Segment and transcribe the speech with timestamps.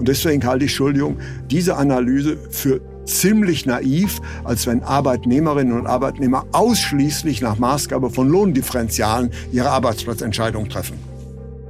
[0.00, 1.18] Und deswegen halte ich, Entschuldigung,
[1.50, 9.30] diese Analyse für ziemlich naiv, als wenn Arbeitnehmerinnen und Arbeitnehmer ausschließlich nach Maßgabe von Lohndifferenzialen
[9.52, 10.98] ihre Arbeitsplatzentscheidung treffen.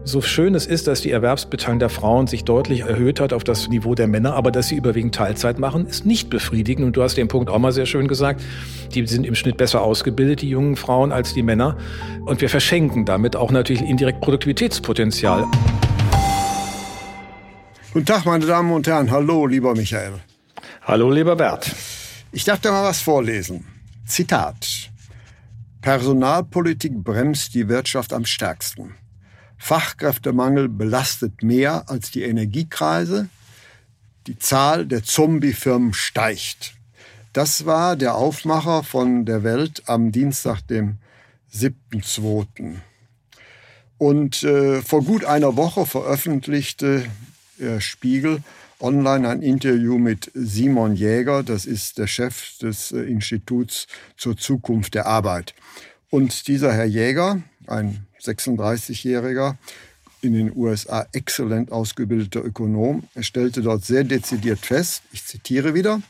[0.04, 3.68] So schön es ist, dass die Erwerbsbeteiligung der Frauen sich deutlich erhöht hat auf das
[3.68, 6.86] Niveau der Männer, aber dass sie überwiegend Teilzeit machen, ist nicht befriedigend.
[6.86, 8.42] Und du hast den Punkt auch mal sehr schön gesagt.
[8.94, 11.76] Die sind im Schnitt besser ausgebildet, die jungen Frauen, als die Männer.
[12.26, 15.46] Und wir verschenken damit auch natürlich indirekt Produktivitätspotenzial.
[17.92, 19.10] Guten Tag, meine Damen und Herren.
[19.10, 20.20] Hallo, lieber Michael.
[20.82, 21.74] Hallo, lieber Bert.
[22.30, 23.66] Ich darf da mal was vorlesen.
[24.06, 24.92] Zitat.
[25.80, 28.94] Personalpolitik bremst die Wirtschaft am stärksten.
[29.58, 33.28] Fachkräftemangel belastet mehr als die Energiekreise.
[34.28, 36.74] Die Zahl der Zombiefirmen steigt.
[37.32, 40.98] Das war der Aufmacher von der Welt am Dienstag, dem
[41.52, 42.76] 7.2.
[43.98, 47.04] Und äh, vor gut einer Woche veröffentlichte
[47.60, 48.42] äh, Spiegel
[48.80, 53.86] online ein Interview mit Simon Jäger, das ist der Chef des äh, Instituts
[54.16, 55.54] zur Zukunft der Arbeit.
[56.08, 59.56] Und dieser Herr Jäger, ein 36-jähriger,
[60.22, 66.02] in den USA exzellent ausgebildeter Ökonom, stellte dort sehr dezidiert fest, ich zitiere wieder,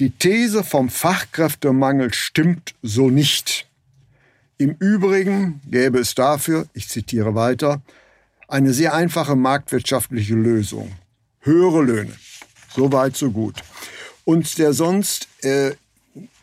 [0.00, 3.66] die These vom Fachkräftemangel stimmt so nicht.
[4.58, 7.82] Im Übrigen gäbe es dafür, ich zitiere weiter,
[8.52, 10.92] eine sehr einfache marktwirtschaftliche Lösung.
[11.40, 12.12] Höhere Löhne.
[12.74, 13.56] So weit, so gut.
[14.24, 15.72] Und der sonst äh,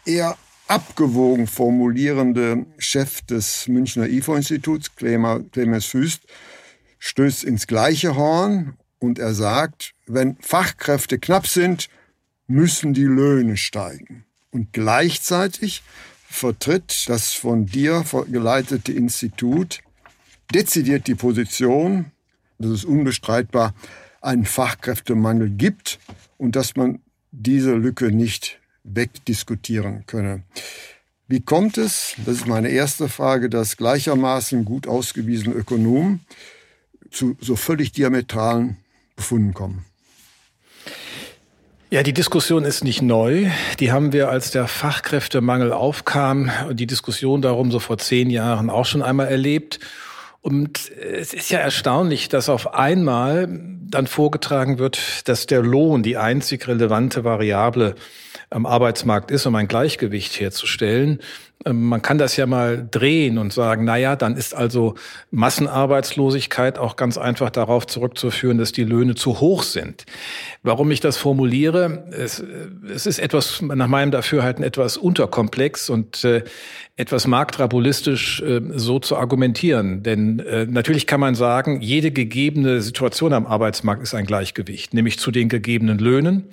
[0.06, 0.36] eher
[0.68, 6.24] abgewogen formulierende Chef des Münchner IFO-Instituts, Clemens Füst,
[6.98, 11.90] stößt ins gleiche Horn und er sagt, wenn Fachkräfte knapp sind,
[12.48, 14.25] müssen die Löhne steigen.
[14.52, 15.84] Und gleichzeitig
[16.28, 19.81] vertritt das von dir geleitete Institut
[20.54, 22.12] dezidiert die Position,
[22.58, 23.74] dass es unbestreitbar
[24.22, 26.00] einen Fachkräftemangel gibt
[26.38, 27.00] und dass man
[27.32, 30.44] diese Lücke nicht wegdiskutieren könne.
[31.28, 36.22] Wie kommt es, das ist meine erste Frage, dass gleichermaßen gut ausgewiesene Ökonomen
[37.12, 38.78] zu so völlig diametralen
[39.16, 39.86] Befunden kommen?
[41.92, 43.50] Ja, die Diskussion ist nicht neu.
[43.80, 48.86] Die haben wir, als der Fachkräftemangel aufkam, die Diskussion darum so vor zehn Jahren auch
[48.86, 49.80] schon einmal erlebt.
[50.41, 53.47] Und es ist ja erstaunlich, dass auf einmal
[53.89, 57.95] dann vorgetragen wird, dass der Lohn die einzig relevante Variable
[58.51, 61.19] am Arbeitsmarkt ist, um ein Gleichgewicht herzustellen.
[61.66, 64.95] Ähm, man kann das ja mal drehen und sagen, na ja, dann ist also
[65.29, 70.06] Massenarbeitslosigkeit auch ganz einfach darauf zurückzuführen, dass die Löhne zu hoch sind.
[70.63, 72.44] Warum ich das formuliere, es,
[72.91, 76.44] es ist etwas, nach meinem Dafürhalten etwas unterkomplex und äh,
[77.00, 80.04] etwas marktrabulistisch äh, so zu argumentieren.
[80.04, 85.18] Denn äh, natürlich kann man sagen, jede gegebene Situation am Arbeitsmarkt ist ein Gleichgewicht, nämlich
[85.18, 86.50] zu den gegebenen Löhnen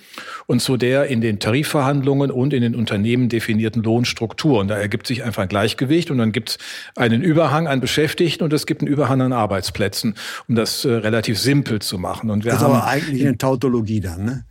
[0.47, 4.61] und zu der in den Tarifverhandlungen und in den Unternehmen definierten Lohnstruktur.
[4.61, 6.59] Und da ergibt sich einfach ein Gleichgewicht und dann gibt es
[6.95, 10.15] einen Überhang an Beschäftigten und es gibt einen Überhang an Arbeitsplätzen,
[10.47, 12.31] um das äh, relativ simpel zu machen.
[12.31, 14.45] Und wir das ist aber eigentlich eine Tautologie dann, ne?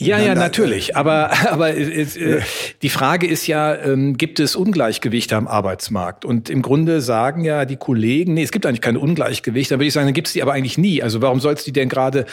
[0.00, 0.96] Ja, ja, natürlich.
[0.96, 2.40] Aber, aber äh, äh,
[2.80, 6.24] die Frage ist ja, ähm, gibt es Ungleichgewichte am Arbeitsmarkt?
[6.24, 9.74] Und im Grunde sagen ja die Kollegen, nee, es gibt eigentlich keine Ungleichgewichte.
[9.74, 11.02] Dann würde ich sagen, dann gibt es die aber eigentlich nie.
[11.02, 12.24] Also warum soll es die denn gerade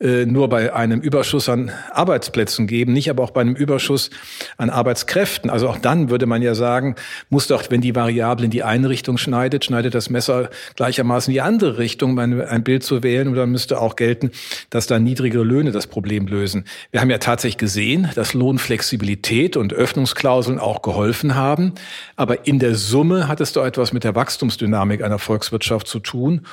[0.00, 4.10] äh, nur bei einem Überschuss an Arbeitsplätzen geben, nicht aber auch bei einem Überschuss
[4.56, 5.50] an Arbeitskräften?
[5.50, 6.94] Also auch dann würde man ja sagen,
[7.28, 11.34] muss doch, wenn die Variable in die eine Richtung schneidet, schneidet das Messer gleichermaßen in
[11.34, 13.26] die andere Richtung, um ein, ein Bild zu wählen.
[13.26, 14.30] Und dann müsste auch gelten,
[14.70, 16.64] dass da niedrigere Löhne das Problem lösen.
[16.92, 21.72] Wir haben ja ja tatsächlich gesehen, dass Lohnflexibilität und Öffnungsklauseln auch geholfen haben.
[22.14, 26.46] Aber in der Summe hat es doch etwas mit der Wachstumsdynamik einer Volkswirtschaft zu tun.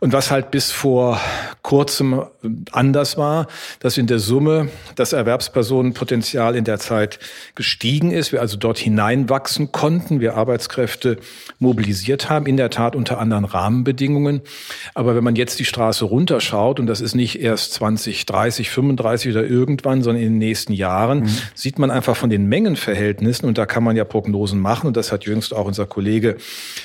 [0.00, 1.20] Und was halt bis vor
[1.60, 2.22] kurzem
[2.72, 3.48] anders war,
[3.80, 7.18] dass in der Summe das Erwerbspersonenpotenzial in der Zeit
[7.54, 11.18] gestiegen ist, wir also dort hineinwachsen konnten, wir Arbeitskräfte
[11.58, 14.40] mobilisiert haben, in der Tat unter anderen Rahmenbedingungen.
[14.94, 19.32] Aber wenn man jetzt die Straße runterschaut, und das ist nicht erst 20, 30, 35
[19.32, 21.28] oder irgendwann, sondern in den nächsten Jahren, mhm.
[21.54, 25.12] sieht man einfach von den Mengenverhältnissen, und da kann man ja Prognosen machen, und das
[25.12, 26.36] hat jüngst auch unser Kollege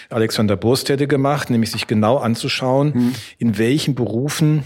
[0.09, 3.15] Alexander Burstede gemacht, nämlich sich genau anzuschauen, mhm.
[3.39, 4.63] in welchen Berufen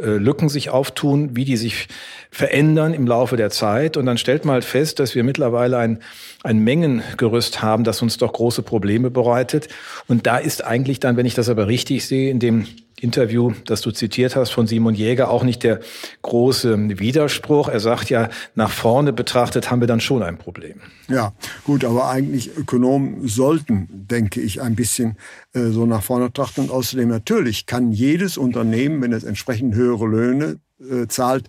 [0.00, 1.88] äh, Lücken sich auftun, wie die sich
[2.30, 3.96] verändern im Laufe der Zeit.
[3.96, 6.00] Und dann stellt man halt fest, dass wir mittlerweile ein,
[6.42, 9.68] ein Mengengerüst haben, das uns doch große Probleme bereitet.
[10.06, 12.66] Und da ist eigentlich dann, wenn ich das aber richtig sehe, in dem
[12.98, 15.80] Interview, das du zitiert hast von Simon Jäger, auch nicht der
[16.22, 17.68] große Widerspruch.
[17.68, 20.80] Er sagt ja, nach vorne betrachtet haben wir dann schon ein Problem.
[21.08, 21.34] Ja,
[21.64, 25.16] gut, aber eigentlich Ökonomen sollten, denke ich, ein bisschen
[25.52, 26.64] äh, so nach vorne trachten.
[26.64, 31.48] Und außerdem natürlich kann jedes Unternehmen, wenn es entsprechend höhere Löhne äh, zahlt,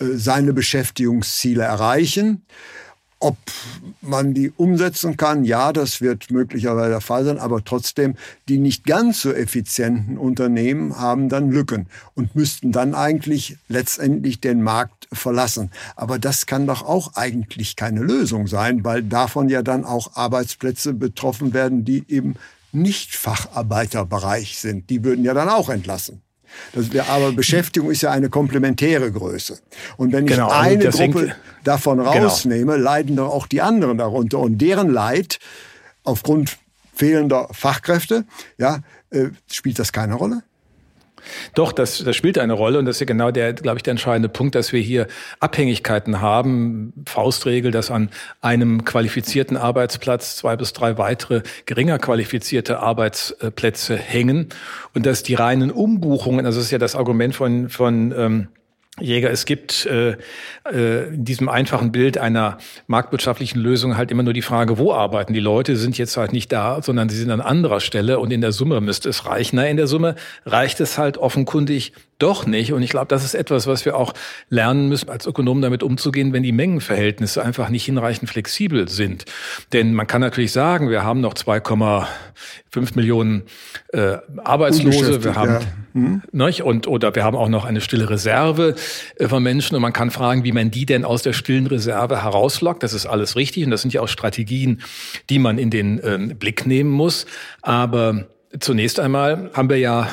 [0.00, 2.46] äh, seine Beschäftigungsziele erreichen.
[3.22, 3.36] Ob
[4.00, 8.16] man die umsetzen kann, ja, das wird möglicherweise der Fall sein, aber trotzdem,
[8.48, 14.62] die nicht ganz so effizienten Unternehmen haben dann Lücken und müssten dann eigentlich letztendlich den
[14.62, 15.70] Markt verlassen.
[15.96, 20.94] Aber das kann doch auch eigentlich keine Lösung sein, weil davon ja dann auch Arbeitsplätze
[20.94, 22.36] betroffen werden, die eben
[22.72, 24.88] nicht Facharbeiterbereich sind.
[24.88, 26.22] Die würden ja dann auch entlassen.
[26.72, 29.58] Das, aber Beschäftigung ist ja eine komplementäre Größe.
[29.96, 32.10] Und wenn ich genau, eine Gruppe hängt, davon genau.
[32.10, 32.84] rausnehme, genau.
[32.84, 34.38] leiden doch auch die anderen darunter.
[34.38, 35.38] Und deren Leid
[36.04, 36.58] aufgrund
[36.94, 38.24] fehlender Fachkräfte,
[38.58, 38.80] ja,
[39.10, 40.42] äh, spielt das keine Rolle?
[41.54, 43.92] Doch, das, das spielt eine Rolle und das ist ja genau der, glaube ich, der
[43.92, 45.06] entscheidende Punkt, dass wir hier
[45.40, 46.92] Abhängigkeiten haben.
[47.06, 54.48] Faustregel, dass an einem qualifizierten Arbeitsplatz zwei bis drei weitere geringer qualifizierte Arbeitsplätze hängen
[54.94, 58.48] und dass die reinen Umbuchungen, also das ist ja das Argument von, von ähm,
[58.98, 60.16] Jäger, es gibt äh,
[60.70, 65.32] äh, in diesem einfachen Bild einer marktwirtschaftlichen Lösung halt immer nur die Frage, wo arbeiten
[65.32, 68.40] die Leute, sind jetzt halt nicht da, sondern sie sind an anderer Stelle und in
[68.40, 69.56] der Summe müsste es reichen.
[69.56, 72.72] Na, in der Summe reicht es halt offenkundig doch nicht.
[72.72, 74.12] Und ich glaube, das ist etwas, was wir auch
[74.48, 79.24] lernen müssen, als Ökonomen damit umzugehen, wenn die Mengenverhältnisse einfach nicht hinreichend flexibel sind.
[79.72, 83.42] Denn man kann natürlich sagen, wir haben noch 2,5 Millionen
[83.92, 85.60] äh, Arbeitslose, wir haben ja.
[85.94, 86.22] hm?
[86.32, 86.62] nicht?
[86.62, 88.74] und oder wir haben auch noch eine stille Reserve
[89.16, 92.22] äh, von Menschen und man kann fragen, wie man die denn aus der stillen Reserve
[92.22, 92.82] herauslockt.
[92.82, 94.82] Das ist alles richtig und das sind ja auch Strategien,
[95.30, 97.26] die man in den äh, Blick nehmen muss.
[97.62, 98.26] Aber
[98.58, 100.08] Zunächst einmal haben wir ja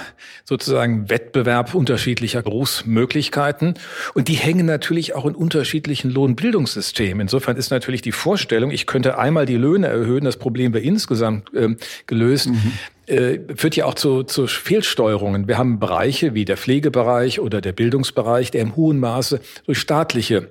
[0.46, 3.74] sozusagen Wettbewerb unterschiedlicher Berufsmöglichkeiten
[4.14, 7.22] und die hängen natürlich auch in unterschiedlichen Lohnbildungssystemen.
[7.22, 11.52] Insofern ist natürlich die Vorstellung, ich könnte einmal die Löhne erhöhen, das Problem wäre insgesamt
[11.56, 11.76] äh,
[12.06, 12.50] gelöst.
[12.50, 12.74] Mhm
[13.08, 15.48] äh, führt ja auch zu, zu Fehlsteuerungen.
[15.48, 20.50] Wir haben Bereiche wie der Pflegebereich oder der Bildungsbereich, der im hohen Maße durch staatliche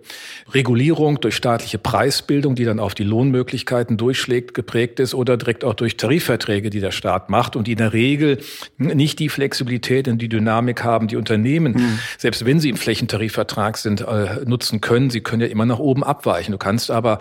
[0.53, 5.75] Regulierung, durch staatliche Preisbildung, die dann auf die Lohnmöglichkeiten durchschlägt, geprägt ist oder direkt auch
[5.75, 8.39] durch Tarifverträge, die der Staat macht und die in der Regel
[8.79, 11.99] nicht die Flexibilität und die Dynamik haben, die Unternehmen, mhm.
[12.17, 15.11] selbst wenn sie im Flächentarifvertrag sind, äh, nutzen können.
[15.11, 16.53] Sie können ja immer nach oben abweichen.
[16.53, 17.19] Du kannst aber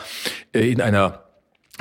[0.54, 1.25] äh, in einer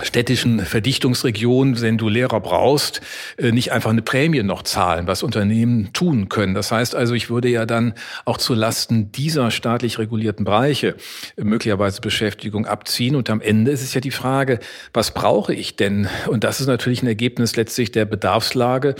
[0.02, 3.00] städtischen Verdichtungsregion, wenn du Lehrer brauchst,
[3.37, 6.55] äh, nicht einfach eine Prämie noch zahlen, was Unternehmen tun können.
[6.55, 7.94] Das heißt also, ich würde ja dann
[8.25, 10.96] auch zu Lasten dieser staatlich regulierten Bereiche
[11.37, 13.14] möglicherweise Beschäftigung abziehen.
[13.14, 14.58] Und am Ende ist es ja die Frage,
[14.93, 16.08] was brauche ich denn?
[16.26, 18.97] Und das ist natürlich ein Ergebnis letztlich der Bedarfslage.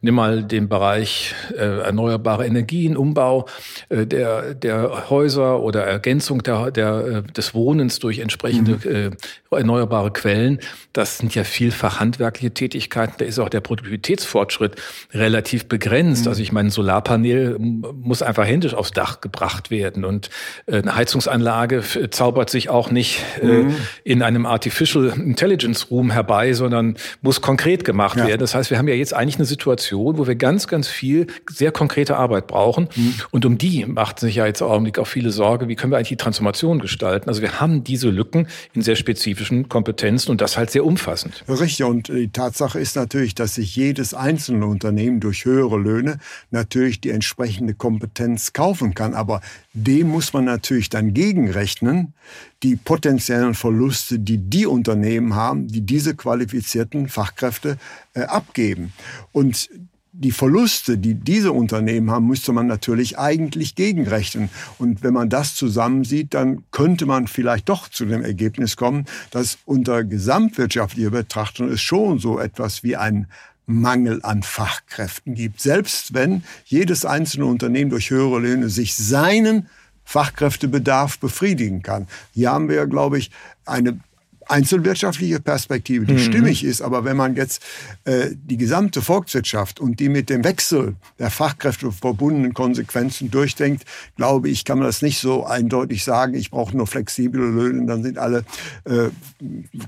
[0.00, 3.46] Nimm mal den Bereich äh, erneuerbare Energien, Umbau
[3.90, 9.16] äh, der, der Häuser oder Ergänzung der, der, des Wohnens durch entsprechende mhm.
[9.50, 10.37] erneuerbare Quellen.
[10.38, 10.58] Fällen.
[10.92, 13.14] Das sind ja vielfach handwerkliche Tätigkeiten.
[13.18, 14.76] Da ist auch der Produktivitätsfortschritt
[15.12, 16.24] relativ begrenzt.
[16.24, 16.28] Mhm.
[16.28, 20.04] Also ich meine, ein Solarpanel muss einfach händisch aufs Dach gebracht werden.
[20.04, 20.30] Und
[20.66, 23.76] äh, eine Heizungsanlage zaubert sich auch nicht äh, mhm.
[24.04, 28.26] in einem Artificial Intelligence Room herbei, sondern muss konkret gemacht ja.
[28.26, 28.40] werden.
[28.40, 31.72] Das heißt, wir haben ja jetzt eigentlich eine Situation, wo wir ganz, ganz viel sehr
[31.72, 32.88] konkrete Arbeit brauchen.
[32.94, 33.14] Mhm.
[33.30, 35.96] Und um die macht sich ja jetzt im Augenblick auch viele Sorge, wie können wir
[35.96, 37.28] eigentlich die Transformation gestalten.
[37.28, 41.44] Also wir haben diese Lücken in sehr spezifischen Kompetenzen und das halt sehr umfassend.
[41.48, 41.84] Richtig.
[41.84, 46.18] Und die Tatsache ist natürlich, dass sich jedes einzelne Unternehmen durch höhere Löhne
[46.50, 49.14] natürlich die entsprechende Kompetenz kaufen kann.
[49.14, 49.40] Aber
[49.72, 52.14] dem muss man natürlich dann gegenrechnen,
[52.62, 57.78] die potenziellen Verluste, die die Unternehmen haben, die diese qualifizierten Fachkräfte
[58.14, 58.92] äh, abgeben.
[59.32, 59.70] Und
[60.18, 64.50] die Verluste, die diese Unternehmen haben, müsste man natürlich eigentlich gegenrechnen.
[64.78, 69.58] Und wenn man das zusammensieht, dann könnte man vielleicht doch zu dem Ergebnis kommen, dass
[69.64, 73.28] unter gesamtwirtschaftlicher Betrachtung es schon so etwas wie ein
[73.66, 75.60] Mangel an Fachkräften gibt.
[75.60, 79.68] Selbst wenn jedes einzelne Unternehmen durch höhere Löhne sich seinen
[80.04, 82.08] Fachkräftebedarf befriedigen kann.
[82.32, 83.30] Hier haben wir, glaube ich,
[83.66, 84.00] eine
[84.48, 86.18] einzelwirtschaftliche Perspektive, die mhm.
[86.18, 86.82] stimmig ist.
[86.82, 87.62] Aber wenn man jetzt
[88.04, 93.84] äh, die gesamte Volkswirtschaft und die mit dem Wechsel der Fachkräfte verbundenen Konsequenzen durchdenkt,
[94.16, 98.02] glaube ich, kann man das nicht so eindeutig sagen, ich brauche nur flexible Löhne, dann
[98.02, 98.44] sind alle
[98.84, 99.08] äh,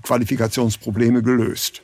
[0.02, 1.82] Qualifikationsprobleme gelöst.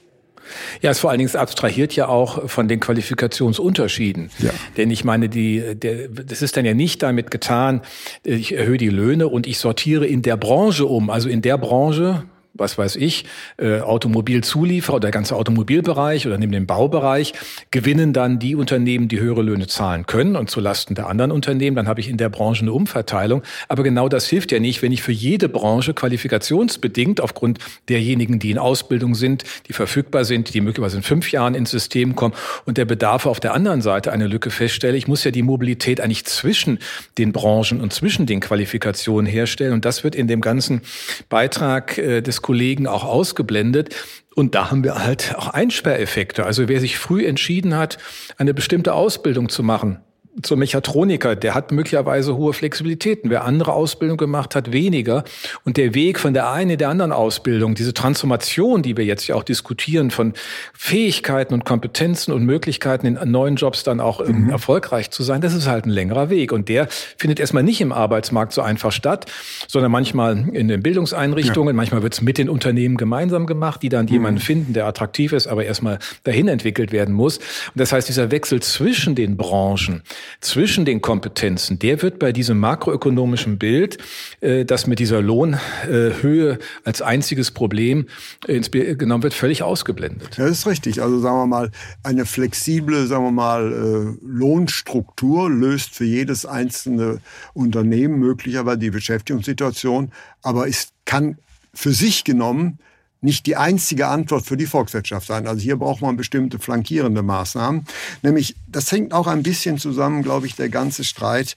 [0.80, 4.30] Ja, es vor allen Dingen abstrahiert ja auch von den Qualifikationsunterschieden.
[4.38, 4.50] Ja.
[4.76, 7.82] Denn ich meine, die, der, das ist dann ja nicht damit getan,
[8.22, 11.10] ich erhöhe die Löhne und ich sortiere in der Branche um.
[11.10, 12.24] Also in der Branche,
[12.58, 13.24] was weiß ich,
[13.58, 17.34] äh, Automobilzulieferer oder der ganze Automobilbereich oder neben dem Baubereich
[17.70, 21.76] gewinnen dann die Unternehmen, die höhere Löhne zahlen können und zulasten der anderen Unternehmen.
[21.76, 23.42] Dann habe ich in der Branche eine Umverteilung.
[23.68, 27.58] Aber genau das hilft ja nicht, wenn ich für jede Branche qualifikationsbedingt aufgrund
[27.88, 32.16] derjenigen, die in Ausbildung sind, die verfügbar sind, die möglicherweise in fünf Jahren ins System
[32.16, 32.34] kommen
[32.64, 34.96] und der Bedarf auf der anderen Seite eine Lücke feststelle.
[34.96, 36.78] Ich muss ja die Mobilität eigentlich zwischen
[37.18, 39.72] den Branchen und zwischen den Qualifikationen herstellen.
[39.72, 40.82] Und das wird in dem ganzen
[41.28, 43.92] Beitrag äh, des Kollegen auch ausgeblendet.
[44.36, 46.46] Und da haben wir halt auch Einsperreffekte.
[46.46, 47.98] Also wer sich früh entschieden hat,
[48.38, 49.98] eine bestimmte Ausbildung zu machen,
[50.42, 53.30] zum Mechatroniker, der hat möglicherweise hohe Flexibilitäten.
[53.30, 55.24] Wer andere Ausbildung gemacht hat, weniger.
[55.64, 59.26] Und der Weg von der einen in der anderen Ausbildung, diese Transformation, die wir jetzt
[59.26, 60.34] ja auch diskutieren, von
[60.74, 64.50] Fähigkeiten und Kompetenzen und Möglichkeiten in neuen Jobs dann auch ähm, mhm.
[64.50, 66.52] erfolgreich zu sein, das ist halt ein längerer Weg.
[66.52, 69.26] Und der findet erstmal nicht im Arbeitsmarkt so einfach statt,
[69.68, 71.76] sondern manchmal in den Bildungseinrichtungen, ja.
[71.76, 74.12] manchmal wird es mit den Unternehmen gemeinsam gemacht, die dann mhm.
[74.12, 77.38] jemanden finden, der attraktiv ist, aber erstmal dahin entwickelt werden muss.
[77.38, 80.02] Und das heißt, dieser Wechsel zwischen den Branchen,
[80.40, 83.98] zwischen den Kompetenzen, der wird bei diesem makroökonomischen Bild,
[84.40, 88.06] äh, das mit dieser Lohnhöhe als einziges Problem
[88.46, 90.36] ins Bild genommen wird, völlig ausgeblendet.
[90.36, 91.02] Ja, das ist richtig.
[91.02, 91.70] Also sagen wir mal,
[92.02, 97.20] eine flexible, sagen wir mal, äh, Lohnstruktur löst für jedes einzelne
[97.54, 101.38] Unternehmen möglicherweise die Beschäftigungssituation, aber es kann
[101.74, 102.78] für sich genommen
[103.20, 105.46] nicht die einzige Antwort für die Volkswirtschaft sein.
[105.46, 107.84] Also hier braucht man bestimmte flankierende Maßnahmen.
[108.22, 111.56] Nämlich, das hängt auch ein bisschen zusammen, glaube ich, der ganze Streit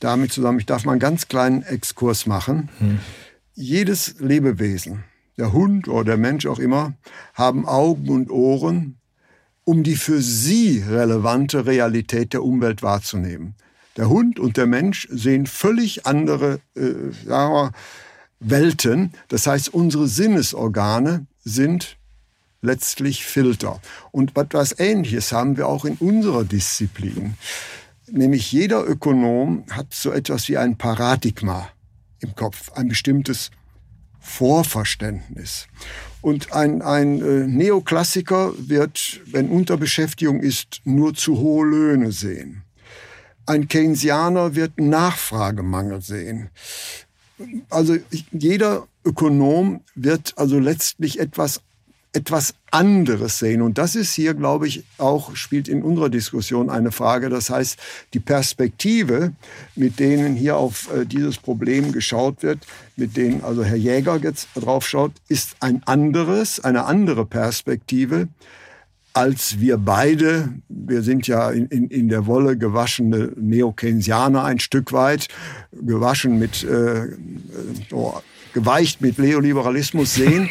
[0.00, 0.58] damit zusammen.
[0.58, 2.68] Ich darf mal einen ganz kleinen Exkurs machen.
[2.78, 2.98] Hm.
[3.54, 5.04] Jedes Lebewesen,
[5.36, 6.94] der Hund oder der Mensch auch immer,
[7.34, 8.98] haben Augen und Ohren,
[9.64, 13.54] um die für sie relevante Realität der Umwelt wahrzunehmen.
[13.96, 16.92] Der Hund und der Mensch sehen völlig andere, äh,
[17.26, 17.72] sagen wir,
[18.40, 19.12] Welten.
[19.28, 21.96] Das heißt, unsere Sinnesorgane sind
[22.60, 23.80] letztlich Filter.
[24.10, 27.34] Und etwas Ähnliches haben wir auch in unserer Disziplin.
[28.10, 31.68] Nämlich jeder Ökonom hat so etwas wie ein Paradigma
[32.20, 33.50] im Kopf, ein bestimmtes
[34.18, 35.68] Vorverständnis.
[36.20, 42.64] Und ein, ein äh, Neoklassiker wird, wenn Unterbeschäftigung ist, nur zu hohe Löhne sehen.
[43.46, 46.50] Ein Keynesianer wird Nachfragemangel sehen
[47.70, 47.96] also
[48.32, 51.60] jeder Ökonom wird also letztlich etwas
[52.12, 53.60] etwas anderes sehen.
[53.60, 57.28] Und das ist hier, glaube ich, auch, spielt in unserer Diskussion eine Frage.
[57.28, 57.78] Das heißt,
[58.14, 59.32] die Perspektive,
[59.76, 62.66] mit denen hier auf äh, dieses Problem geschaut wird,
[62.96, 68.28] mit denen also Herr Jäger jetzt drauf schaut, ist ein anderes, eine andere Perspektive,
[69.12, 74.92] als wir beide, wir sind ja in, in, in der Wolle gewaschene Neo-Keynesianer ein Stück
[74.92, 75.28] weit,
[75.72, 77.08] gewaschen mit, äh,
[77.92, 78.14] oh,
[78.52, 80.48] geweicht mit Neoliberalismus sehen,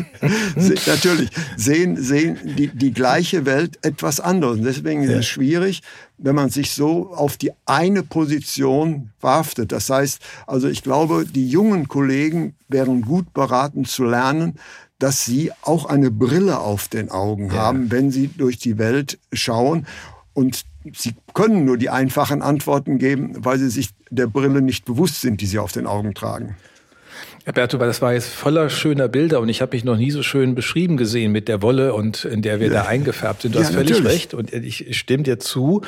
[0.86, 4.58] natürlich, sehen, sehen die, die gleiche Welt etwas anderes.
[4.58, 5.82] Und deswegen ist es schwierig,
[6.18, 9.72] wenn man sich so auf die eine Position verhaftet.
[9.72, 14.58] Das heißt, also ich glaube, die jungen Kollegen wären gut beraten zu lernen,
[14.98, 17.56] dass sie auch eine Brille auf den Augen ja.
[17.56, 19.86] haben, wenn sie durch die Welt schauen.
[20.32, 25.20] Und sie können nur die einfachen Antworten geben, weil sie sich der Brille nicht bewusst
[25.20, 26.56] sind, die sie auf den Augen tragen.
[27.46, 30.24] Ja, Berto, das war jetzt voller schöner Bilder und ich habe mich noch nie so
[30.24, 32.82] schön beschrieben gesehen mit der Wolle und in der wir ja.
[32.82, 33.54] da eingefärbt sind.
[33.54, 34.12] Du ja, hast völlig natürlich.
[34.12, 35.82] recht und ich stimme dir zu.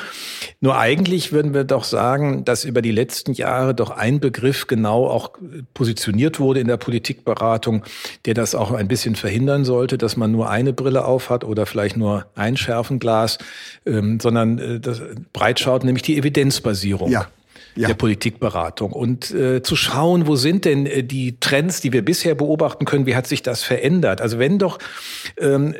[0.61, 5.07] Nur eigentlich würden wir doch sagen, dass über die letzten Jahre doch ein Begriff genau
[5.07, 5.31] auch
[5.73, 7.83] positioniert wurde in der Politikberatung,
[8.23, 11.97] der das auch ein bisschen verhindern sollte, dass man nur eine Brille aufhat oder vielleicht
[11.97, 13.37] nur ein Schärfenglas,
[13.85, 15.01] ähm, sondern äh, das
[15.33, 17.11] breit schaut, nämlich die Evidenzbasierung.
[17.11, 17.27] Ja
[17.75, 17.87] ja.
[17.87, 22.35] der Politikberatung und äh, zu schauen, wo sind denn äh, die Trends, die wir bisher
[22.35, 24.21] beobachten können, wie hat sich das verändert?
[24.21, 24.79] Also wenn doch
[25.37, 25.75] ähm,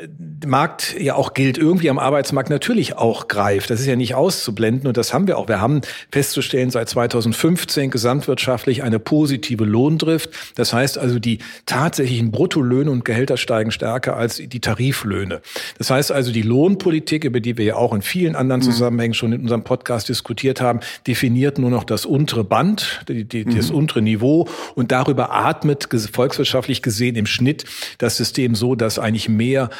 [0.46, 4.86] Markt ja auch gilt, irgendwie am Arbeitsmarkt natürlich auch greift, das ist ja nicht auszublenden
[4.86, 5.48] und das haben wir auch.
[5.48, 5.80] Wir haben
[6.10, 10.30] festzustellen seit 2015 gesamtwirtschaftlich eine positive Lohndrift.
[10.54, 15.40] Das heißt also, die tatsächlichen Bruttolöhne und Gehälter steigen stärker als die Tariflöhne.
[15.78, 18.64] Das heißt also, die Lohnpolitik, über die wir ja auch in vielen anderen mhm.
[18.64, 23.44] Zusammenhängen schon in unserem Podcast diskutiert haben, definiert nur noch das untere Band, die, die,
[23.44, 23.56] mhm.
[23.56, 27.64] das untere Niveau und darüber atmet volkswirtschaftlich gesehen im Schnitt
[27.98, 29.70] das System so, dass eigentlich mehr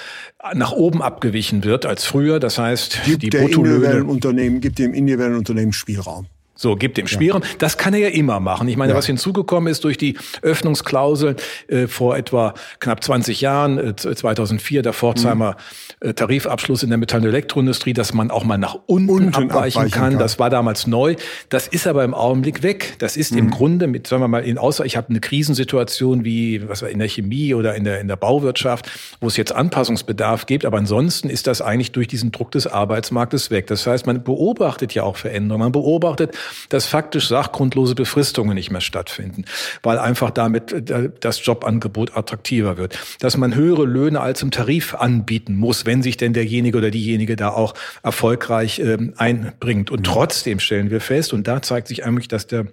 [0.54, 2.40] nach oben abgewichen wird als früher.
[2.40, 6.26] Das heißt, gibt die Unternehmen gibt dem individuellen Unternehmen Spielraum.
[6.60, 7.40] So, gibt dem Spielraum.
[7.56, 8.68] Das kann er ja immer machen.
[8.68, 8.98] Ich meine, ja.
[8.98, 11.36] was hinzugekommen ist durch die Öffnungsklausel
[11.68, 15.56] äh, vor etwa knapp 20 Jahren, äh, 2004, der Pforzheimer
[16.02, 16.10] mhm.
[16.10, 19.52] äh, Tarifabschluss in der Metall- und Elektroindustrie, dass man auch mal nach unten, unten abweichen,
[19.52, 20.10] abweichen kann.
[20.10, 20.18] kann.
[20.18, 21.16] Das war damals neu.
[21.48, 22.96] Das ist aber im Augenblick weg.
[22.98, 23.38] Das ist mhm.
[23.38, 26.90] im Grunde mit, sagen wir mal, in außer ich habe eine Krisensituation wie was war
[26.90, 28.86] in der Chemie oder in der in der Bauwirtschaft,
[29.22, 30.66] wo es jetzt Anpassungsbedarf gibt.
[30.66, 33.66] Aber ansonsten ist das eigentlich durch diesen Druck des Arbeitsmarktes weg.
[33.68, 35.64] Das heißt, man beobachtet ja auch Veränderungen.
[35.64, 36.36] Man beobachtet
[36.68, 39.44] dass faktisch sachgrundlose Befristungen nicht mehr stattfinden,
[39.82, 42.98] weil einfach damit äh, das Jobangebot attraktiver wird.
[43.20, 47.36] Dass man höhere Löhne als im Tarif anbieten muss, wenn sich denn derjenige oder diejenige
[47.36, 49.90] da auch erfolgreich ähm, einbringt.
[49.90, 52.66] Und trotzdem stellen wir fest, und da zeigt sich eigentlich, dass der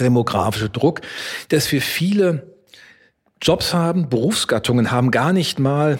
[0.00, 1.02] demografische Druck,
[1.48, 2.54] dass wir viele
[3.42, 5.98] Jobs haben, Berufsgattungen haben, gar nicht mal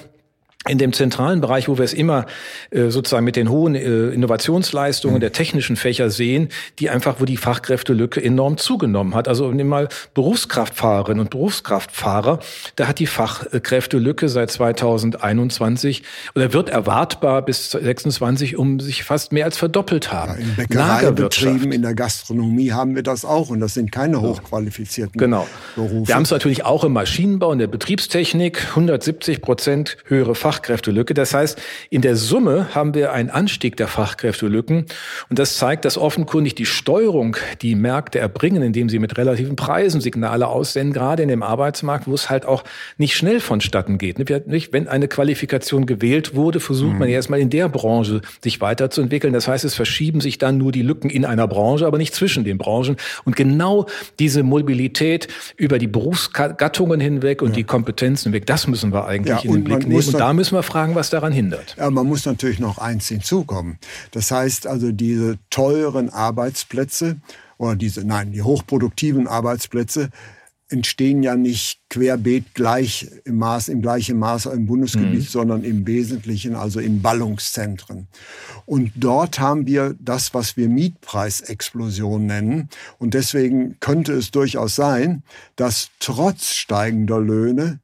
[0.66, 2.25] in dem zentralen Bereich, wo wir es immer
[2.71, 7.37] äh, sozusagen mit den hohen äh, Innovationsleistungen der technischen Fächer sehen, die einfach, wo die
[7.37, 9.28] Fachkräftelücke enorm zugenommen hat.
[9.28, 12.38] Also nimm mal Berufskraftfahrerinnen und Berufskraftfahrer,
[12.76, 16.02] da hat die Fachkräftelücke seit 2021
[16.35, 20.33] oder wird erwartbar bis 26 um sich fast mehr als verdoppelt haben.
[20.33, 25.18] Ja, in Bäckereibetrieben, in der Gastronomie haben wir das auch und das sind keine hochqualifizierten
[25.18, 25.47] genau.
[25.76, 26.09] Berufe.
[26.09, 31.15] Wir haben es natürlich auch im Maschinenbau, in der Betriebstechnik, 170 Prozent höhere Fach Fachkräftelücke.
[31.15, 34.87] Das heißt, in der Summe haben wir einen Anstieg der Fachkräftelücken.
[35.29, 40.01] Und das zeigt, dass offenkundig die Steuerung, die Märkte erbringen, indem sie mit relativen Preisen
[40.01, 42.63] Signale aussenden, gerade in dem Arbeitsmarkt, wo es halt auch
[42.99, 44.19] nicht schnell vonstatten geht.
[44.19, 46.99] Wenn eine Qualifikation gewählt wurde, versucht mhm.
[47.01, 49.33] man erstmal in der Branche sich weiterzuentwickeln.
[49.33, 52.45] Das heißt, es verschieben sich dann nur die Lücken in einer Branche, aber nicht zwischen
[52.45, 52.97] den Branchen.
[53.25, 53.87] Und genau
[54.21, 57.55] diese Mobilität über die Berufsgattungen hinweg und ja.
[57.57, 60.07] die Kompetenzen hinweg, das müssen wir eigentlich ja, in den Blick nehmen.
[60.07, 61.77] Und da müssen wir fragen, was daran hindert.
[61.79, 63.79] Ja, man muss natürlich noch eins hinzukommen.
[64.11, 67.17] Das heißt also, diese teuren Arbeitsplätze
[67.59, 70.11] oder diese, nein, die hochproduktiven Arbeitsplätze
[70.69, 75.29] entstehen ja nicht querbeet gleich im Maß, im gleichen Maße im Bundesgebiet, mhm.
[75.29, 78.09] sondern im Wesentlichen also in Ballungszentren.
[78.65, 82.71] Und dort haben wir das, was wir Mietpreisexplosion nennen.
[82.99, 85.23] Und deswegen könnte es durchaus sein,
[85.57, 87.81] dass trotz steigender Löhne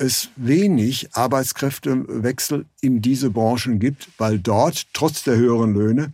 [0.00, 6.12] es wenig Arbeitskräftewechsel in diese Branchen gibt, weil dort trotz der höheren Löhne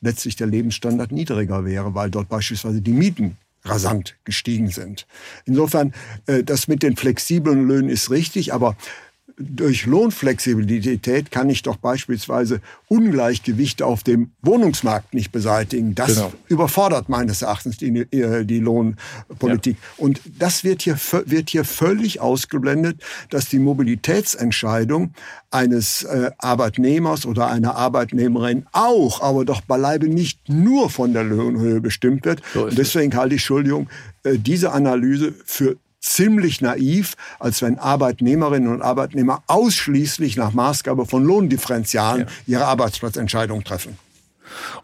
[0.00, 5.06] letztlich der Lebensstandard niedriger wäre, weil dort beispielsweise die Mieten rasant gestiegen sind.
[5.44, 5.92] Insofern,
[6.26, 8.76] äh, das mit den flexiblen Löhnen ist richtig, aber
[9.38, 15.94] durch Lohnflexibilität kann ich doch beispielsweise Ungleichgewichte auf dem Wohnungsmarkt nicht beseitigen.
[15.94, 16.32] Das genau.
[16.48, 19.76] überfordert meines Erachtens die, äh, die Lohnpolitik.
[19.76, 20.04] Ja.
[20.04, 20.96] Und das wird hier,
[21.26, 25.12] wird hier völlig ausgeblendet, dass die Mobilitätsentscheidung
[25.50, 31.80] eines äh, Arbeitnehmers oder einer Arbeitnehmerin auch, aber doch beileibe nicht nur von der Lohnhöhe
[31.80, 32.42] bestimmt wird.
[32.54, 33.88] So deswegen halte ich, Entschuldigung,
[34.22, 41.24] äh, diese Analyse für ziemlich naiv, als wenn Arbeitnehmerinnen und Arbeitnehmer ausschließlich nach Maßgabe von
[41.24, 42.58] Lohndifferenzialen ja.
[42.58, 43.98] ihre Arbeitsplatzentscheidung treffen.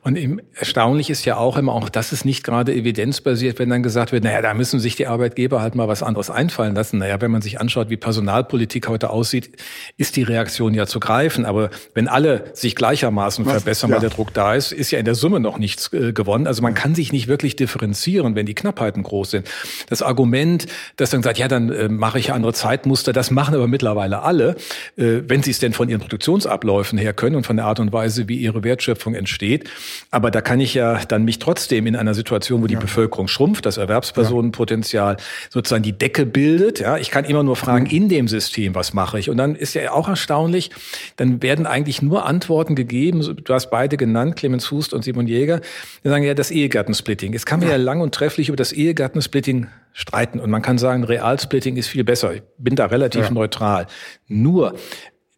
[0.02, 4.12] Und erstaunlich ist ja auch immer, auch das ist nicht gerade evidenzbasiert, wenn dann gesagt
[4.12, 6.98] wird, naja, da müssen sich die Arbeitgeber halt mal was anderes einfallen lassen.
[6.98, 9.50] Naja, wenn man sich anschaut, wie Personalpolitik heute aussieht,
[9.96, 11.44] ist die Reaktion ja zu greifen.
[11.44, 13.96] Aber wenn alle sich gleichermaßen was, verbessern, ja.
[13.96, 16.46] weil der Druck da ist, ist ja in der Summe noch nichts äh, gewonnen.
[16.46, 19.48] Also man kann sich nicht wirklich differenzieren, wenn die Knappheiten groß sind.
[19.88, 23.68] Das Argument, dass dann sagt, ja, dann äh, mache ich andere Zeitmuster, das machen aber
[23.68, 24.56] mittlerweile alle,
[24.96, 27.92] äh, wenn sie es denn von ihren Produktionsabläufen her können und von der Art und
[27.92, 29.70] Weise, wie ihre Wertschöpfung entsteht geht.
[30.10, 32.80] Aber da kann ich ja dann mich trotzdem in einer Situation, wo die ja.
[32.80, 35.16] Bevölkerung schrumpft, das Erwerbspersonenpotenzial
[35.50, 36.80] sozusagen die Decke bildet.
[36.80, 37.90] Ja, ich kann immer nur fragen, mhm.
[37.90, 39.30] in dem System, was mache ich?
[39.30, 40.70] Und dann ist ja auch erstaunlich,
[41.16, 43.36] dann werden eigentlich nur Antworten gegeben.
[43.44, 45.60] Du hast beide genannt, Clemens Hust und Simon Jäger.
[46.04, 47.32] Die sagen ja, das Ehegattensplitting.
[47.32, 50.40] Jetzt kann man ja, ja lang und trefflich über das Ehegattensplitting streiten.
[50.40, 52.34] Und man kann sagen, Realsplitting ist viel besser.
[52.34, 53.30] Ich bin da relativ ja.
[53.30, 53.86] neutral.
[54.26, 54.74] Nur,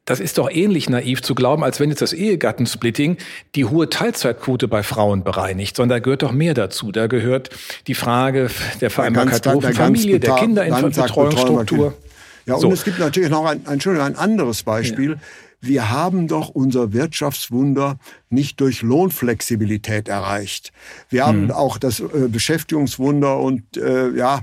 [0.05, 3.17] das ist doch ähnlich naiv zu glauben, als wenn jetzt das Ehegattensplitting
[3.55, 6.93] die hohe Teilzeitquote bei Frauen bereinigt, sondern da gehört doch mehr dazu.
[6.93, 7.51] Da gehört
[7.87, 11.95] die Frage der Vereinbarkeit und Familie, der Kinderbetreuungsstruktur.
[12.47, 12.73] Ja, und so.
[12.73, 15.13] es gibt natürlich noch ein, ein, ein anderes Beispiel.
[15.13, 15.19] Ja.
[15.63, 20.73] Wir haben doch unser Wirtschaftswunder nicht durch Lohnflexibilität erreicht.
[21.09, 21.51] Wir haben mhm.
[21.53, 24.43] auch das äh, Beschäftigungswunder und äh, ja,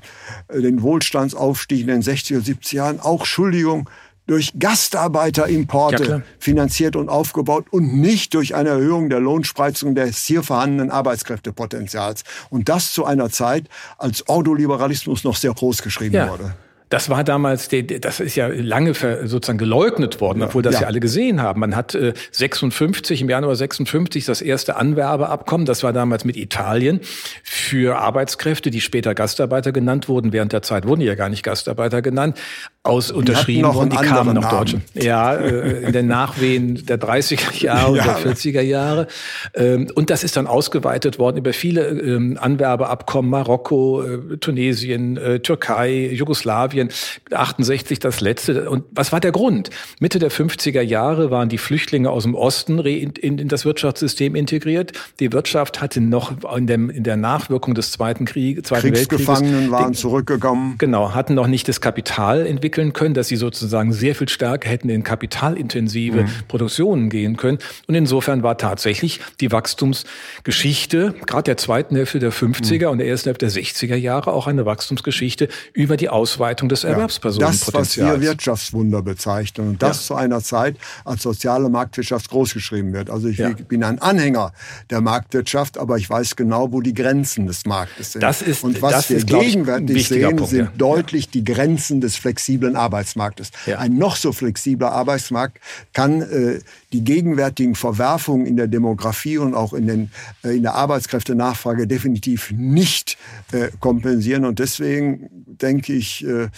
[0.52, 3.88] den Wohlstandsaufstieg in den 60er, 70er Jahren auch, Entschuldigung,
[4.28, 10.44] durch Gastarbeiterimporte ja, finanziert und aufgebaut und nicht durch eine Erhöhung der Lohnspreizung des hier
[10.44, 12.24] vorhandenen Arbeitskräftepotenzials.
[12.50, 13.66] Und das zu einer Zeit,
[13.98, 16.30] als Ordoliberalismus noch sehr groß geschrieben ja.
[16.30, 16.54] wurde.
[16.92, 17.70] Das war damals,
[18.02, 21.62] das ist ja lange sozusagen geleugnet worden, obwohl das ja, ja alle gesehen haben.
[21.62, 21.98] Man hat
[22.32, 27.00] 56, äh, im Januar 56 das erste Anwerbeabkommen, das war damals mit Italien,
[27.44, 30.34] für Arbeitskräfte, die später Gastarbeiter genannt wurden.
[30.34, 32.38] Während der Zeit wurden die ja gar nicht Gastarbeiter genannt,
[32.84, 34.84] aus die unterschrieben worden, die kamen nach Deutschland.
[34.94, 38.16] Ja, äh, in den Nachwehen der 30er Jahre ja.
[38.16, 39.08] und der 40er Jahre.
[39.54, 46.10] Ähm, und das ist dann ausgeweitet worden über viele ähm, Anwerbeabkommen, Marokko, äh, Tunesien, Türkei,
[46.12, 46.90] Jugoslawien, Jugoslawien,
[47.32, 48.70] 68 das letzte.
[48.70, 49.70] Und was war der Grund?
[50.00, 54.94] Mitte der 50er Jahre waren die Flüchtlinge aus dem Osten in, in das Wirtschaftssystem integriert.
[55.20, 59.72] Die Wirtschaft hatte noch in, dem, in der Nachwirkung des Zweiten, Krieg, Zweiten Kriegsgefangenen Weltkrieges,
[59.72, 60.76] waren den, zurückgekommen.
[60.78, 64.90] Genau, hatten noch nicht das Kapital entwickeln können, dass sie sozusagen sehr viel stärker hätten
[64.90, 66.30] in kapitalintensive mhm.
[66.48, 67.58] Produktionen gehen können.
[67.88, 72.92] Und insofern war tatsächlich die Wachstumsgeschichte, gerade der zweiten Hälfte der 50er mhm.
[72.92, 77.66] und der ersten Hälfte der 60er Jahre, auch eine Wachstumsgeschichte über die Ausweitung des Erwerbspersonenpotenzials.
[77.66, 80.08] Das, was wir Wirtschaftswunder bezeichnen und das ja.
[80.08, 83.10] zu einer Zeit, als soziale Marktwirtschaft großgeschrieben wird.
[83.10, 83.50] Also ich ja.
[83.50, 84.54] bin ein Anhänger
[84.90, 88.22] der Marktwirtschaft, aber ich weiß genau, wo die Grenzen des Marktes sind.
[88.22, 90.72] Das ist, und was wir ist, gegenwärtig sehen, Punkt, sind ja.
[90.78, 93.52] deutlich die Grenzen des flexiblen Arbeitsmarktes.
[93.78, 95.60] Ein noch so flexibler Arbeitsmarkt
[95.94, 96.60] kann äh,
[96.94, 100.12] die gegenwärtigen Verwerfungen in der Demografie und auch in, den,
[100.44, 103.18] äh, in der Arbeitskräftenachfrage definitiv nicht
[103.52, 104.46] äh, kompensieren.
[104.46, 106.50] Und deswegen denke ich, äh,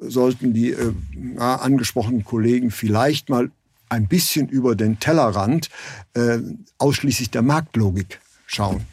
[0.00, 0.92] sollten die äh,
[1.38, 3.50] angesprochenen Kollegen vielleicht mal
[3.88, 5.68] ein bisschen über den Tellerrand
[6.14, 6.38] äh,
[6.78, 8.86] ausschließlich der Marktlogik schauen.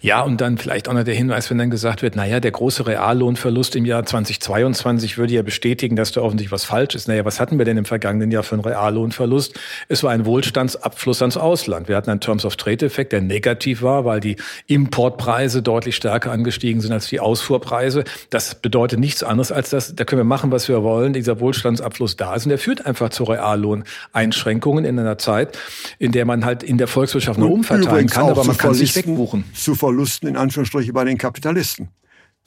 [0.00, 2.86] Ja, und dann vielleicht auch noch der Hinweis, wenn dann gesagt wird, naja, der große
[2.86, 7.08] Reallohnverlust im Jahr 2022 würde ja bestätigen, dass da offensichtlich was falsch ist.
[7.08, 9.58] Naja, was hatten wir denn im vergangenen Jahr für einen Reallohnverlust?
[9.88, 11.88] Es war ein Wohlstandsabfluss ans Ausland.
[11.88, 16.80] Wir hatten einen Terms of Trade-Effekt, der negativ war, weil die Importpreise deutlich stärker angestiegen
[16.80, 18.04] sind als die Ausfuhrpreise.
[18.30, 21.12] Das bedeutet nichts anderes als das, da können wir machen, was wir wollen.
[21.12, 25.58] Dieser Wohlstandsabfluss da ist und der führt einfach zu Reallohneinschränkungen in einer Zeit,
[25.98, 29.44] in der man halt in der Volkswirtschaft nur umverteilen kann, aber man kann sich wegbuchen
[29.62, 31.88] zu Verlusten in Anführungsstrichen bei den Kapitalisten.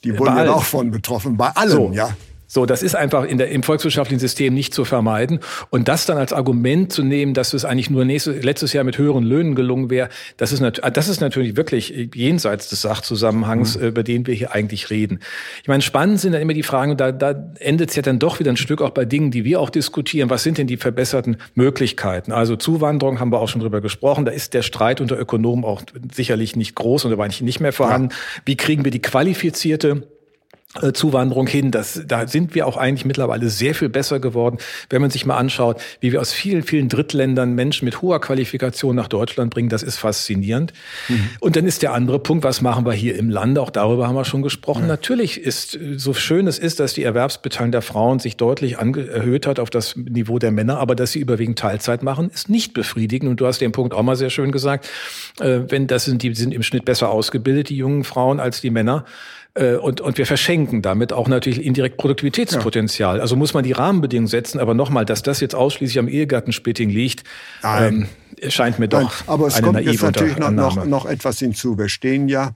[0.04, 1.90] Die wurden ja auch von betroffen, bei allen, so.
[1.92, 2.14] ja.
[2.46, 5.40] So, das ist einfach in der, im volkswirtschaftlichen System nicht zu vermeiden.
[5.70, 8.98] Und das dann als Argument zu nehmen, dass es eigentlich nur nächstes, letztes Jahr mit
[8.98, 13.86] höheren Löhnen gelungen wäre, das ist, das ist natürlich wirklich jenseits des Sachzusammenhangs, mhm.
[13.86, 15.20] über den wir hier eigentlich reden.
[15.62, 18.38] Ich meine, spannend sind dann immer die Fragen, da, da endet es ja dann doch
[18.38, 20.30] wieder ein Stück auch bei Dingen, die wir auch diskutieren.
[20.30, 22.32] Was sind denn die verbesserten Möglichkeiten?
[22.32, 24.24] Also Zuwanderung haben wir auch schon drüber gesprochen.
[24.24, 25.82] Da ist der Streit unter Ökonomen auch
[26.12, 28.10] sicherlich nicht groß und aber eigentlich nicht mehr vorhanden.
[28.10, 28.42] Ja.
[28.44, 30.15] Wie kriegen wir die qualifizierte äh,
[30.94, 31.70] Zuwanderung hin.
[31.70, 34.58] Das, da sind wir auch eigentlich mittlerweile sehr viel besser geworden,
[34.90, 38.96] wenn man sich mal anschaut, wie wir aus vielen, vielen Drittländern Menschen mit hoher Qualifikation
[38.96, 39.68] nach Deutschland bringen.
[39.68, 40.72] Das ist faszinierend.
[41.08, 41.30] Mhm.
[41.40, 43.60] Und dann ist der andere Punkt, was machen wir hier im Lande?
[43.60, 44.82] Auch darüber haben wir schon gesprochen.
[44.82, 44.88] Ja.
[44.88, 49.58] Natürlich ist, so schön es ist, dass die Erwerbsbeteiligung der Frauen sich deutlich erhöht hat
[49.58, 53.30] auf das Niveau der Männer, aber dass sie überwiegend Teilzeit machen, ist nicht befriedigend.
[53.30, 54.88] Und du hast den Punkt auch mal sehr schön gesagt.
[55.40, 58.70] Äh, wenn das sind, die sind im Schnitt besser ausgebildet, die jungen Frauen, als die
[58.70, 59.04] Männer.
[59.56, 63.16] Äh, und, und wir verschenken damit auch natürlich indirekt Produktivitätspotenzial.
[63.16, 63.22] Ja.
[63.22, 64.60] Also muss man die Rahmenbedingungen setzen.
[64.60, 67.24] Aber nochmal, dass das jetzt ausschließlich am Ehegattensplitting liegt,
[67.64, 68.08] ähm,
[68.48, 71.78] scheint mir doch Nein, aber es kommt jetzt natürlich noch, noch, noch etwas hinzu.
[71.78, 72.52] Wir stehen ja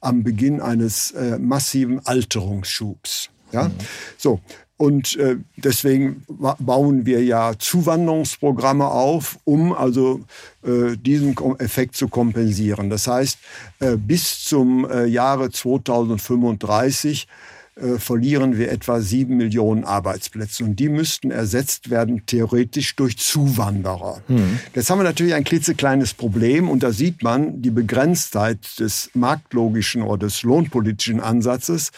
[0.00, 3.30] am Beginn eines äh, massiven Alterungsschubs.
[3.52, 3.64] Ja?
[3.64, 3.72] Mhm.
[4.18, 4.40] So,
[4.82, 6.24] und äh, deswegen
[6.58, 10.22] bauen wir ja Zuwanderungsprogramme auf, um also
[10.64, 12.90] äh, diesen Effekt zu kompensieren.
[12.90, 13.38] Das heißt,
[13.78, 17.28] äh, bis zum Jahre 2035
[17.74, 20.62] äh, verlieren wir etwa sieben Millionen Arbeitsplätze.
[20.62, 24.20] Und die müssten ersetzt werden, theoretisch durch Zuwanderer.
[24.28, 24.58] Mhm.
[24.74, 30.02] Jetzt haben wir natürlich ein klitzekleines Problem und da sieht man die Begrenztheit des marktlogischen
[30.02, 31.92] oder des lohnpolitischen Ansatzes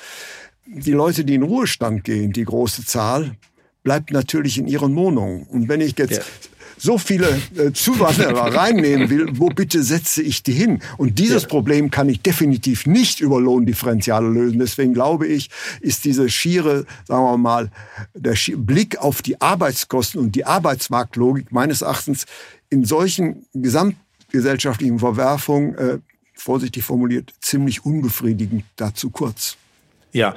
[0.67, 3.37] die Leute, die in Ruhestand gehen, die große Zahl,
[3.83, 5.45] bleibt natürlich in ihren Wohnungen.
[5.45, 6.23] Und wenn ich jetzt ja.
[6.79, 10.81] so viele äh, Zuwanderer reinnehmen will, wo bitte setze ich die hin?
[10.97, 11.49] Und dieses ja.
[11.49, 14.59] Problem kann ich definitiv nicht über Lohndifferenziale lösen.
[14.59, 15.51] Deswegen glaube ich,
[15.81, 17.71] ist diese schiere, sagen wir mal,
[18.15, 22.25] der Blick auf die Arbeitskosten und die Arbeitsmarktlogik meines Erachtens
[22.71, 25.99] in solchen gesamtgesellschaftlichen Verwerfungen, äh,
[26.33, 29.59] vorsichtig formuliert, ziemlich unbefriedigend dazu kurz.
[30.15, 30.35] Ja,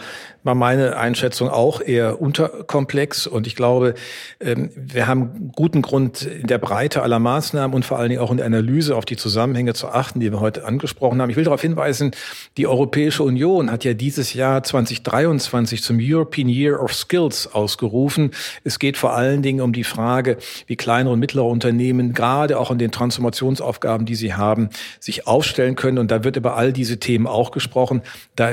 [0.48, 3.28] war meine Einschätzung auch eher unterkomplex.
[3.28, 3.94] Und ich glaube,
[4.40, 8.32] ähm, wir haben guten Grund in der Breite aller Maßnahmen und vor allen Dingen auch
[8.32, 11.30] in der Analyse auf die Zusammenhänge zu achten, die wir heute angesprochen haben.
[11.30, 12.12] Ich will darauf hinweisen,
[12.56, 18.32] die Europäische Union hat ja dieses Jahr 2023 zum European Year of Skills ausgerufen.
[18.64, 22.72] Es geht vor allen Dingen um die Frage, wie kleinere und mittlere Unternehmen gerade auch
[22.72, 25.98] in den Transformationsaufgaben, die sie haben, sich aufstellen können.
[25.98, 28.02] Und da wird über all diese Themen auch gesprochen.
[28.36, 28.52] Da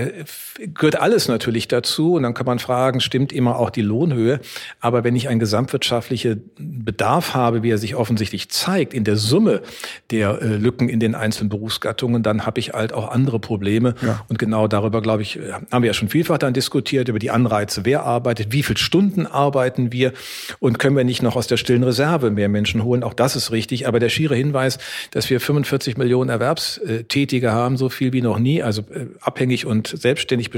[0.74, 2.14] gehört alles alles natürlich dazu.
[2.14, 4.40] Und dann kann man fragen, stimmt immer auch die Lohnhöhe?
[4.80, 9.62] Aber wenn ich einen gesamtwirtschaftlichen Bedarf habe, wie er sich offensichtlich zeigt, in der Summe
[10.10, 13.94] der äh, Lücken in den einzelnen Berufsgattungen, dann habe ich halt auch andere Probleme.
[14.02, 14.24] Ja.
[14.28, 15.38] Und genau darüber, glaube ich,
[15.70, 19.26] haben wir ja schon vielfach dann diskutiert, über die Anreize, wer arbeitet, wie viele Stunden
[19.26, 20.12] arbeiten wir
[20.58, 23.04] und können wir nicht noch aus der stillen Reserve mehr Menschen holen.
[23.04, 23.86] Auch das ist richtig.
[23.86, 24.78] Aber der schiere Hinweis,
[25.12, 29.86] dass wir 45 Millionen Erwerbstätige haben, so viel wie noch nie, also äh, abhängig und
[29.86, 30.50] selbstständig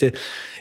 [0.00, 0.12] Beschäftigte,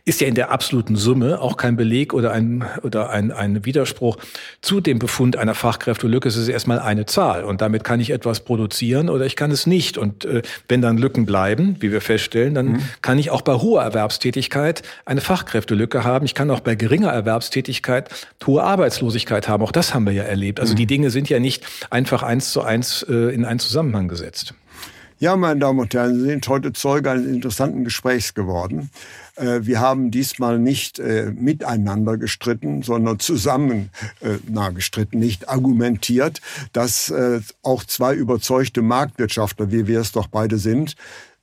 [0.06, 4.18] ist ja in der absoluten Summe auch kein Beleg oder ein, oder ein, ein Widerspruch
[4.62, 6.28] zu dem Befund einer Fachkräftelücke.
[6.28, 9.68] Es ist erstmal eine Zahl und damit kann ich etwas produzieren oder ich kann es
[9.68, 9.98] nicht.
[9.98, 12.82] Und äh, wenn dann Lücken bleiben, wie wir feststellen, dann mhm.
[13.02, 16.26] kann ich auch bei hoher Erwerbstätigkeit eine Fachkräftelücke haben.
[16.26, 18.10] Ich kann auch bei geringer Erwerbstätigkeit
[18.48, 19.62] hohe Arbeitslosigkeit haben.
[19.62, 20.60] Auch das haben wir ja erlebt.
[20.60, 20.78] Also mhm.
[20.78, 24.56] die Dinge sind ja nicht einfach eins zu eins äh, in einen Zusammenhang gesetzt.
[25.22, 28.90] Ja, meine Damen und Herren, Sie sind heute Zeuge eines interessanten Gesprächs geworden.
[29.36, 33.90] Äh, wir haben diesmal nicht äh, miteinander gestritten, sondern zusammen,
[34.48, 36.40] na, gestritten, nicht argumentiert,
[36.72, 37.14] dass
[37.64, 40.96] auch zwei überzeugte Marktwirtschaftler, wie wir es doch beide sind,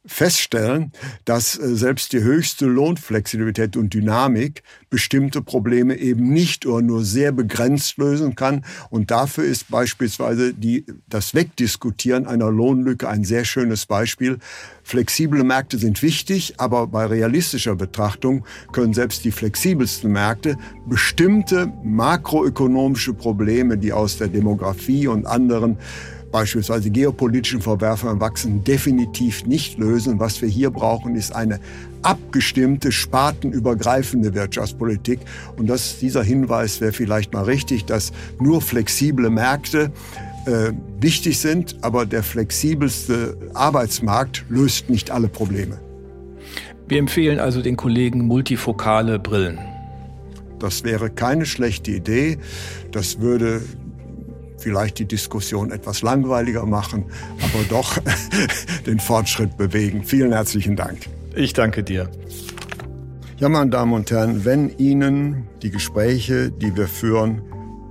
[0.06, 0.92] feststellen,
[1.24, 7.32] dass äh, selbst die höchste Lohnflexibilität und Dynamik bestimmte Probleme eben nicht oder nur sehr
[7.32, 8.64] begrenzt lösen kann.
[8.90, 14.38] Und dafür ist beispielsweise die, das Wegdiskutieren einer Lohnlücke ein sehr schönes Beispiel.
[14.82, 23.12] Flexible Märkte sind wichtig, aber bei realistischer Betrachtung können selbst die flexibelsten Märkte bestimmte makroökonomische
[23.12, 25.78] Probleme, die aus der Demografie und anderen
[26.30, 30.20] beispielsweise geopolitischen Verwerfungen wachsen, definitiv nicht lösen.
[30.20, 31.60] Was wir hier brauchen, ist eine
[32.02, 35.20] abgestimmte, spartenübergreifende Wirtschaftspolitik.
[35.56, 39.92] Und das, dieser Hinweis wäre vielleicht mal richtig, dass nur flexible Märkte
[40.46, 45.78] äh, wichtig sind, aber der flexibelste Arbeitsmarkt löst nicht alle Probleme.
[46.88, 49.58] Wir empfehlen also den Kollegen multifokale Brillen.
[50.58, 52.38] Das wäre keine schlechte Idee.
[52.92, 53.62] Das würde
[54.58, 57.04] vielleicht die Diskussion etwas langweiliger machen,
[57.38, 57.98] aber doch
[58.86, 60.04] den Fortschritt bewegen.
[60.04, 61.00] Vielen herzlichen Dank.
[61.34, 62.10] Ich danke dir.
[63.38, 67.42] Ja, meine Damen und Herren, wenn Ihnen die Gespräche, die wir führen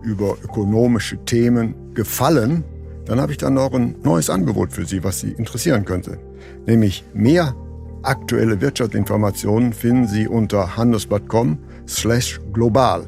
[0.01, 2.63] über ökonomische Themen gefallen,
[3.05, 6.17] dann habe ich dann noch ein neues Angebot für Sie, was Sie interessieren könnte.
[6.65, 7.55] Nämlich mehr
[8.01, 13.07] aktuelle Wirtschaftsinformationen finden Sie unter handelsblatt.com slash global